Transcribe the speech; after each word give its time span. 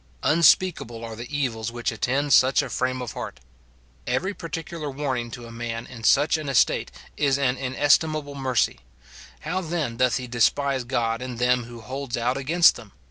Unspeakable 0.23 1.05
are 1.05 1.15
the 1.15 1.29
evils 1.29 1.71
which 1.71 1.91
attend 1.91 2.33
such 2.33 2.63
a 2.63 2.71
frame 2.71 3.03
of 3.03 3.11
heart. 3.11 3.39
Every 4.07 4.33
particular 4.33 4.89
warning 4.89 5.29
to 5.29 5.45
a 5.45 5.51
man 5.51 5.85
in 5.85 6.03
such 6.03 6.37
an 6.39 6.49
estate 6.49 6.89
is 7.17 7.37
an 7.37 7.55
inestimable 7.55 8.33
mercy; 8.33 8.79
how 9.41 9.61
then 9.61 9.97
doth 9.97 10.17
he 10.17 10.25
despise 10.25 10.85
God 10.85 11.21
in 11.21 11.35
them 11.35 11.65
who 11.65 11.81
holds 11.81 12.17
out 12.17 12.35
against 12.35 12.77
them 12.77 12.93